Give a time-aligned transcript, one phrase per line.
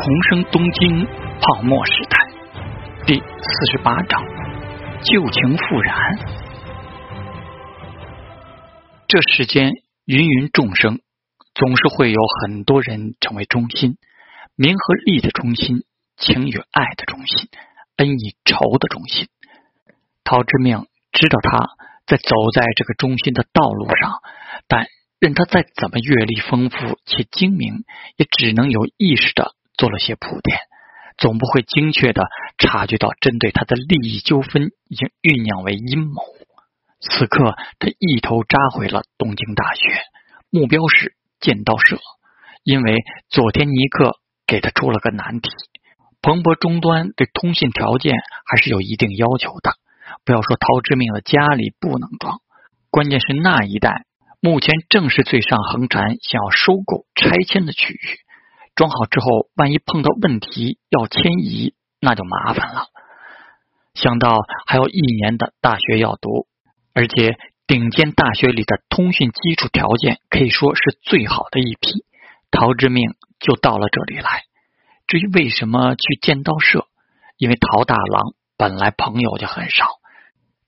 [0.00, 1.06] 重生东京
[1.42, 2.16] 泡沫时代
[3.06, 4.24] 第四十八章
[5.02, 6.18] 旧情复燃。
[9.06, 9.72] 这世间
[10.06, 11.00] 芸芸众生，
[11.52, 13.98] 总是会有很多人成为中心，
[14.56, 15.84] 名和利的中心，
[16.16, 17.50] 情与爱的中心，
[17.96, 19.28] 恩与仇的中心。
[20.24, 21.58] 陶之命知道他
[22.06, 24.22] 在走在这个中心的道路上，
[24.66, 24.86] 但
[25.18, 27.84] 任他再怎么阅历丰富且精明，
[28.16, 29.52] 也只能有意识的。
[29.80, 30.58] 做了些铺垫，
[31.16, 36.22] 总不会精确的察觉到针对他的利益纠纷已经酝酿为阴谋。
[37.00, 39.80] 此刻，他一头扎回了东京大学，
[40.50, 41.98] 目标是剑道社，
[42.62, 42.98] 因为
[43.30, 45.48] 佐田尼克给他出了个难题：
[46.20, 48.12] 彭博终端对通信条件
[48.44, 49.76] 还是有一定要求的。
[50.26, 52.40] 不要说陶之命的家里不能装，
[52.90, 54.04] 关键是那一带
[54.40, 58.29] 目前正是最上横禅想要收购拆迁的区域。
[58.80, 62.86] 装好之后，万一碰到问题要迁移，那就麻烦了。
[63.92, 66.46] 想到还有一年的大学要读，
[66.94, 72.06] 而且顶尖大学里的通讯基础条件可以说是最好的一批，
[72.50, 73.04] 陶之命
[73.38, 74.44] 就到了这里来。
[75.06, 76.86] 至于为什么去剑道社，
[77.36, 79.88] 因为陶大郎本来朋友就很少，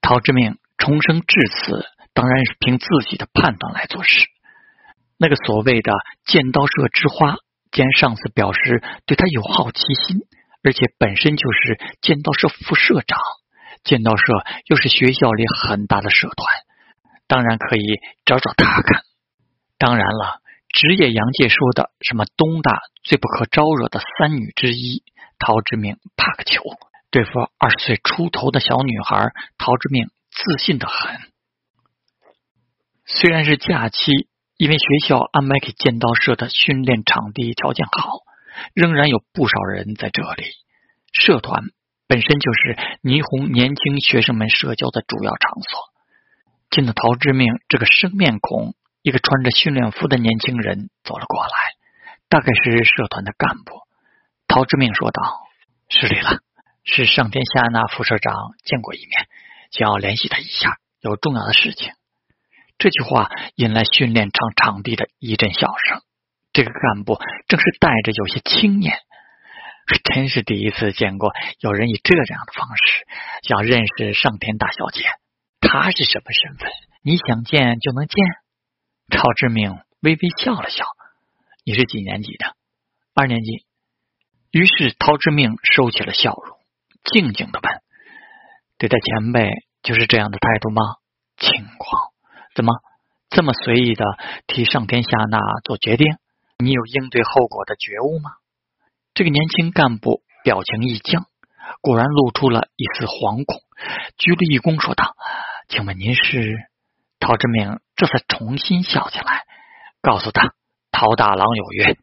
[0.00, 4.26] 陶之命重生至此，当然是凭自己的判断来做事。
[5.16, 5.92] 那个所谓的
[6.24, 7.36] 剑道社之花。
[7.72, 10.22] 既然上司表示对他有好奇心，
[10.64, 13.18] 而且本身就是剑道社副社长，
[13.84, 14.24] 剑道社
[14.66, 16.36] 又是学校里很大的社团，
[17.28, 19.02] 当然可以找找他看。
[19.78, 25.04] 当然了，职业杨介说的什么东大最不可招惹的三女之一
[25.38, 26.62] 陶之命，怕个球！
[27.12, 31.20] 对付二十岁出头的小女孩，陶之命自信的很。
[33.06, 34.28] 虽然是假期。
[34.60, 38.18] 因为学校安排给剑道社的训练场地条件好，
[38.74, 40.44] 仍然有不少人在这里。
[41.14, 41.62] 社团
[42.06, 45.80] 本身就是霓虹年轻学生们社交的主要场所。
[46.68, 51.50] 见到陶之命这个生面孔，一个穿着训练服的年轻人走了过来，
[52.28, 53.72] 大概是社团的干部。
[54.46, 55.22] 陶之命说道
[55.88, 56.40] ：“失礼了，
[56.84, 59.26] 是上天下那副社长见过一面，
[59.70, 61.92] 想要联系他一下，有重要的事情。”
[62.80, 66.00] 这句话引来训练场场地的一阵笑声。
[66.54, 68.96] 这个干部正是带着有些轻念，
[70.02, 73.06] 真是第一次见过有人以这样的方式
[73.42, 75.04] 想认识上天大小姐。
[75.60, 76.70] 她是什么身份？
[77.02, 78.24] 你想见就能见？
[79.10, 80.86] 赵志明微微笑了笑
[81.66, 82.56] ：“你是几年级的？
[83.14, 83.66] 二年级。”
[84.52, 86.56] 于是陶之命收起了笑容，
[87.04, 87.82] 静静的问
[88.78, 89.50] ：“对待前辈
[89.82, 90.80] 就是这样的态度吗？”
[91.36, 92.09] 轻狂。
[92.60, 92.74] 怎么
[93.30, 94.04] 这么随意的
[94.46, 96.06] 替上天下那做决定？
[96.58, 98.32] 你有应对后果的觉悟吗？
[99.14, 101.24] 这个年轻干部表情一僵，
[101.80, 103.62] 果然露出了一丝惶恐，
[104.18, 105.14] 鞠了一躬说道
[105.72, 106.58] ：“请问您是？”
[107.18, 109.44] 陶志明这才重新笑起来，
[110.02, 110.52] 告诉他
[110.92, 111.96] ：“陶大郎有约。”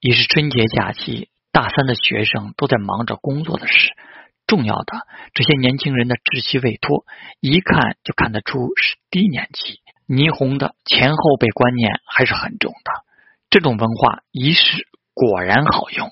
[0.00, 3.92] 已是春节假期，大三的学生都在忙着工作的事。
[4.52, 7.06] 重要的这些年轻人的稚气未脱，
[7.40, 9.80] 一看就看得出是低年级。
[10.06, 12.92] 霓虹的前后辈观念还是很重的，
[13.48, 16.10] 这种文化仪式果然好用。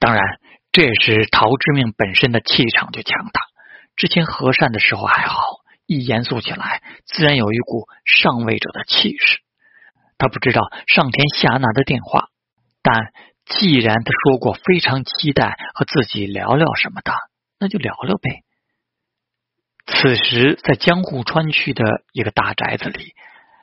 [0.00, 0.40] 当然，
[0.72, 3.42] 这也是陶之命本身的气场就强大。
[3.94, 5.40] 之前和善的时候还好，
[5.86, 9.38] 一严肃起来，自然有一股上位者的气势。
[10.18, 12.30] 他不知道上天下纳的电话，
[12.82, 13.12] 但
[13.46, 17.12] 既然他说过非常期待和自己聊聊什么的。
[17.60, 18.42] 那就聊聊呗。
[19.86, 23.14] 此时，在江户川区的一个大宅子里，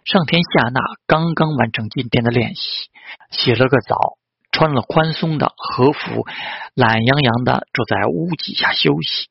[0.06, 2.90] 上田夏娜刚刚完成今天的练习，
[3.32, 4.18] 洗了个澡，
[4.52, 6.28] 穿了宽松的和服，
[6.76, 9.30] 懒洋洋的坐在屋脊下休息。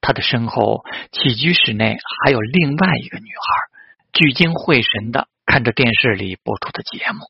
[0.00, 7.20] 他的身后，起居室内还有另外一个女孩，聚精会神的看着电视里播出的节目。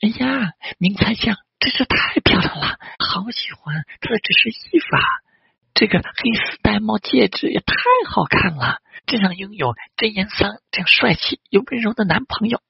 [0.00, 1.34] 哎呀，明彩酱！
[1.64, 5.02] 真是太漂亮了，好喜欢她的这身衣服啊！
[5.72, 7.74] 这个黑丝玳瑁戒指也太
[8.06, 12.60] 好看了，真想拥有真言桑这样帅气又温柔的男朋友。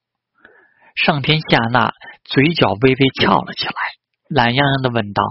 [0.95, 1.91] 上天下那
[2.23, 3.73] 嘴角微微翘了起来，
[4.29, 5.23] 懒洋洋的问道：“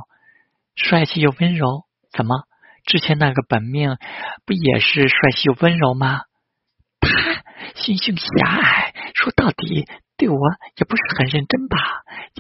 [0.77, 2.43] 帅气又温柔，怎么
[2.85, 3.97] 之前那个本命
[4.45, 6.21] 不也是帅气又温柔吗？”
[7.01, 7.09] 他
[7.77, 9.87] 心胸狭隘，说到底。
[10.17, 10.39] 对我
[10.77, 11.77] 也不是很认真吧？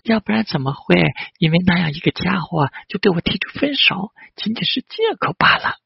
[0.05, 0.95] 要不然怎么会
[1.39, 4.13] 因为那样一个家伙就对我提出分手？
[4.37, 5.77] 仅仅是借口罢了。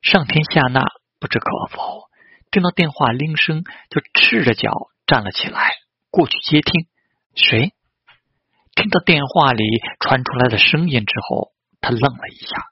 [0.00, 0.84] 上天下那
[1.20, 2.04] 不知可否，
[2.50, 4.70] 听到电话铃声就赤着脚
[5.06, 5.72] 站了起来，
[6.10, 6.86] 过去接听。
[7.34, 7.72] 谁？
[8.74, 9.64] 听到电话里
[10.00, 12.66] 传出来的声音之后，他愣了一下，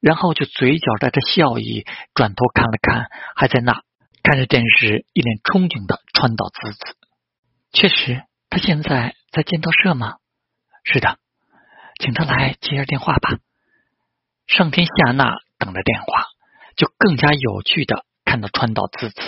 [0.00, 1.84] 然后就嘴角带着笑意，
[2.14, 3.82] 转头看了看还在那
[4.22, 6.96] 看着电视、一脸憧憬的川岛滋子。
[7.72, 10.16] 确实，他现在在剑道社吗？
[10.82, 11.18] 是的，
[12.00, 13.38] 请他来接下电话吧。
[14.46, 16.26] 上天下那等着电话，
[16.76, 19.20] 就更加有趣的看到川岛滋子。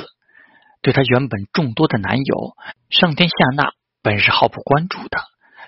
[0.81, 2.57] 对他原本众多的男友，
[2.91, 3.73] 上天下那
[4.03, 5.19] 本是毫不关注的。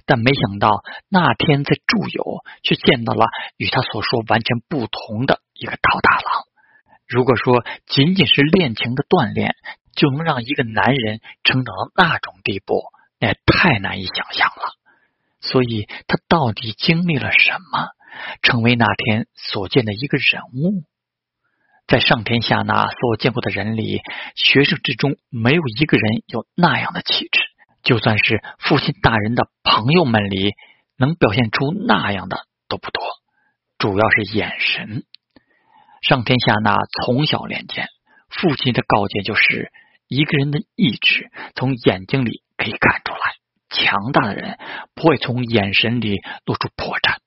[0.06, 6.42] 但没想到那天在住友，却见到了与他所说完全不同的一个陶大郎。
[7.06, 9.54] 如果说仅仅是恋情的锻炼
[9.94, 12.82] 就能让一个男人成长到那种地步，
[13.18, 14.74] 那太难以想象了。
[15.40, 17.88] 所以，他到底经历了什么，
[18.42, 20.84] 成为那天所见的一个人物？
[21.86, 24.00] 在上天下那所见过的人里，
[24.34, 27.40] 学生之中没有一个人有那样的气质。
[27.82, 30.54] 就算是父亲大人的朋友们里，
[30.96, 33.02] 能表现出那样的都不多，
[33.76, 35.04] 主要是眼神。
[36.00, 37.88] 上天下那从小练剑，
[38.30, 39.70] 父亲的告诫就是：
[40.08, 43.36] 一个人的意志从眼睛里可以看出来，
[43.70, 44.58] 强大的人
[44.94, 47.18] 不会从眼神里露出破绽。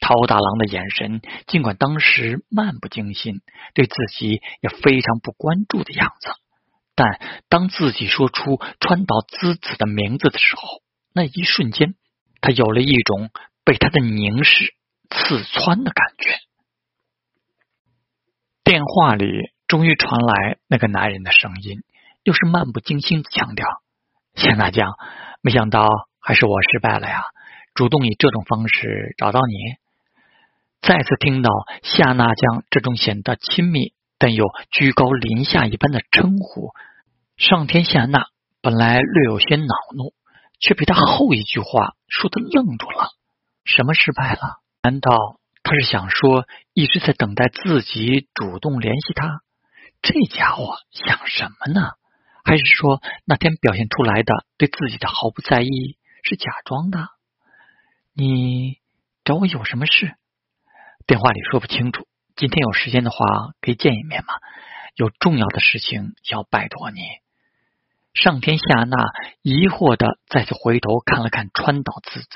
[0.00, 3.40] 陶大郎的眼神，尽管当时漫不经心，
[3.72, 6.28] 对自己也非常不关注的样子。
[6.94, 7.18] 但
[7.48, 10.82] 当自己说出川岛滋子的名字的时候，
[11.14, 11.94] 那一瞬间，
[12.40, 13.30] 他有了一种
[13.64, 14.74] 被他的凝视
[15.08, 16.38] 刺穿的感觉。
[18.62, 19.26] 电话里
[19.66, 21.82] 终于传来那个男人的声音，
[22.24, 23.66] 又是漫不经心的强调
[24.34, 24.94] ：“谢大将，
[25.40, 25.88] 没想到
[26.20, 27.22] 还是我失败了呀！
[27.74, 29.54] 主动以这种方式找到你。”
[30.82, 31.50] 再次听到
[31.82, 33.94] 夏娜酱这种显得亲密。
[34.16, 36.70] 但又居高临下一般的称呼，
[37.36, 38.28] 上天下娜
[38.62, 40.14] 本来略有些恼怒，
[40.60, 43.08] 却被他后一句话说的愣住了。
[43.64, 44.60] 什么失败了？
[44.82, 45.10] 难道
[45.62, 49.40] 他是想说一直在等待自己主动联系他？
[50.00, 51.90] 这家伙想什么呢？
[52.44, 57.08] 还是说那天表现出来的对自己的毫不在意是假装的？
[58.12, 58.78] 你
[59.24, 60.14] 找我有什么事？
[61.06, 62.06] 电话里说不清楚。
[62.36, 63.16] 今天有时间的话，
[63.60, 64.34] 可以见一面吗？
[64.94, 67.00] 有重要的事情要拜托你。
[68.12, 68.96] 上天下那
[69.42, 72.28] 疑惑的再次回头看了看川岛自子，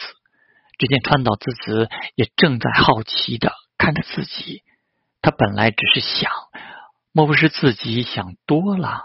[0.78, 4.62] 只见川岛自子也正在好奇的看着自己。
[5.20, 6.32] 他本来只是想，
[7.12, 9.04] 莫不是自己想多了？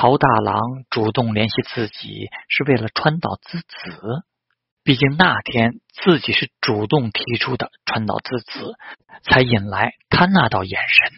[0.00, 0.56] 陶大郎
[0.88, 3.66] 主动联系自己是为了川岛滋子。
[4.82, 8.72] 毕竟那天自己是主动提出的，川岛滋子
[9.24, 11.12] 才引来他那道眼神。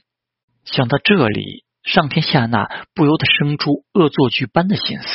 [0.65, 5.07] 想到这里，上天下那不由得生出恶作剧般的心思。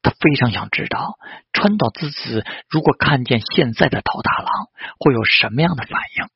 [0.00, 1.18] 他非常想知道，
[1.52, 4.46] 川岛之子如果看见现在的陶大郎，
[5.00, 6.28] 会有什么样的反应。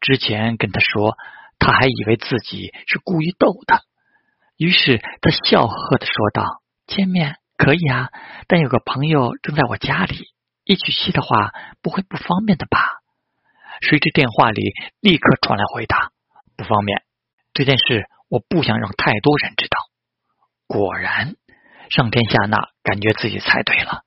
[0.00, 1.14] 之前跟他说，
[1.58, 3.82] 他还以为自己是故意逗他。
[4.56, 8.10] 于是他笑呵呵的说道：“见面可以啊，
[8.46, 10.28] 但有个朋友正在我家里。”
[10.64, 12.78] 一起去的话不会不方便的吧？
[13.80, 14.62] 谁知电话里
[15.00, 16.10] 立刻传来回答
[16.56, 17.02] ：“不方便，
[17.54, 19.78] 这件事我不想让太多人知道。”
[20.66, 21.36] 果然，
[21.88, 24.00] 上天下那感觉自己猜对了。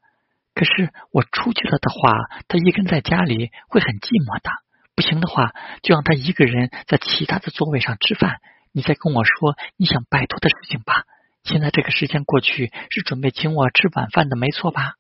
[0.53, 2.11] 可是我出去了的话，
[2.49, 4.51] 他一个人在家里会很寂寞的。
[4.95, 8.41] 不行的话，就让他一个人在其他的座位上吃饭。
[8.71, 11.03] 你再跟我说你想拜托的事情吧。
[11.43, 14.95] 现在这个时间过去，是准备请我吃晚饭的，没错吧？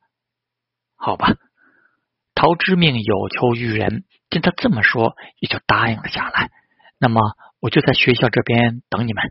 [0.95, 1.35] 好吧。
[2.33, 6.49] 陶之命有求于人，见他这么说，也就答应了下来。
[6.97, 7.21] 那么
[7.59, 9.23] 我就在学校这边等你们。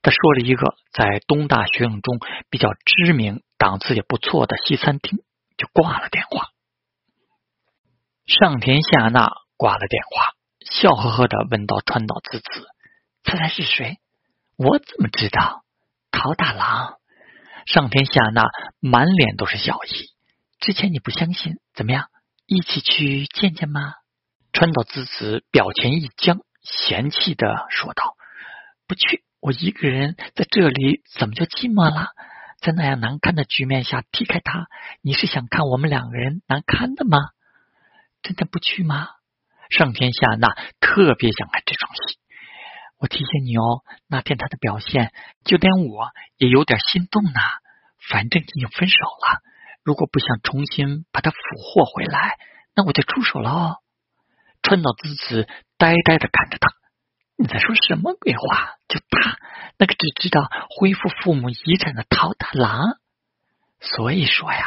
[0.00, 5.18] 他说了一个在东大学生中比较知名、档次也不错的西餐厅，
[5.56, 6.50] 就挂了电话。
[8.24, 10.34] 上田夏娜挂了电话，
[10.70, 12.68] 笑呵呵的问道：“川岛滋子，
[13.28, 13.98] 猜猜是谁？
[14.56, 15.62] 我怎么知道？
[16.10, 16.96] 陶大郎。”
[17.68, 18.44] 上天下那
[18.80, 20.14] 满脸都是笑意。
[20.58, 22.06] 之前你不相信，怎么样？
[22.46, 23.92] 一起去见见吗？
[24.54, 28.16] 川岛滋子表情一僵，嫌弃的说道
[28.88, 32.08] ：“不去，我一个人在这里怎么就寂寞了？
[32.62, 34.68] 在那样难看的局面下踢开他，
[35.02, 37.18] 你是想看我们两个人难堪的吗？
[38.22, 39.08] 真的不去吗？”
[39.68, 40.48] 上天下那
[40.80, 42.18] 特别想看这场戏。
[42.98, 45.12] 我提醒你哦，那天他的表现，
[45.44, 47.40] 就连我也有点心动呢。
[48.10, 49.42] 反正已经分手了。
[49.82, 52.36] 如果不想重新把他俘获回来，
[52.74, 53.76] 那我就出手了哦。
[54.62, 56.68] 川岛滋子呆呆的看着他，
[57.36, 58.76] 你在说什么鬼话？
[58.88, 59.38] 就他
[59.78, 62.98] 那个只知道恢复父母遗产的桃大郎，
[63.80, 64.66] 所以说呀，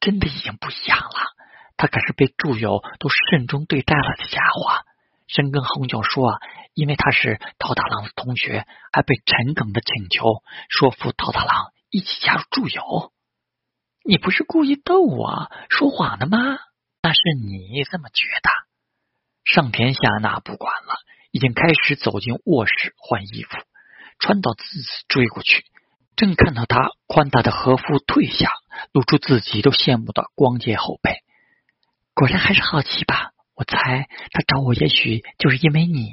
[0.00, 1.34] 真的已经不一样了。
[1.76, 4.84] 他可是被祝友都慎重对待了的家伙。
[5.32, 6.38] 深耕红就说啊，
[6.74, 13.12] 因为他是陶大郎的同学，还被陈耿的请求说服陶大郎一起加入祝友。
[14.02, 16.38] 你不是故意逗我说谎的吗？
[17.02, 18.50] 那是你这么觉得。
[19.44, 20.96] 上田夏娜不管了，
[21.30, 23.56] 已经开始走进卧室换衣服。
[24.18, 25.64] 川岛自己追过去，
[26.16, 28.50] 正看到他宽大的和服退下，
[28.92, 31.22] 露出自己都羡慕的光洁后背。
[32.14, 33.30] 果然还是好奇吧？
[33.60, 36.08] 我猜他找我，也许就是因为你，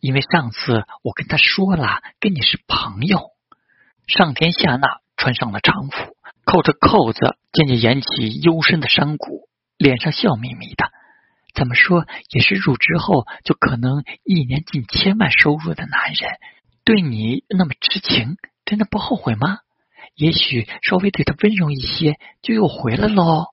[0.00, 3.30] 因为上次我跟他说了，跟你是朋友。
[4.06, 9.48] 上天下娜穿上了长服，扣着扣子，渐渐掩起幽深的山谷，
[9.78, 10.90] 脸上笑眯眯的。
[11.54, 16.32] 怎么说也是入职后就可能一年近千万收入的男人。
[16.84, 19.60] 对你那么痴情，真的不后悔吗？
[20.14, 23.46] 也许稍微对他温柔一些，就又回来喽。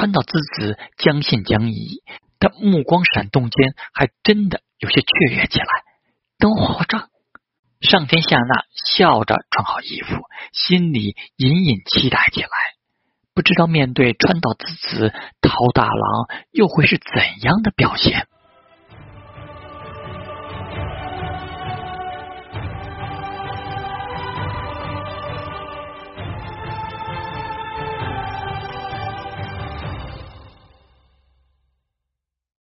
[0.00, 2.02] 川岛之子将信将疑，
[2.38, 5.66] 但目光闪动间，还真的有些雀跃起来。
[6.38, 7.10] 等我化化妆。
[7.82, 10.22] 上天下那笑着穿好衣服，
[10.54, 12.48] 心里隐隐期待起来。
[13.34, 18.26] 不知道面对川岛之子陶大郎，又会是怎样的表现？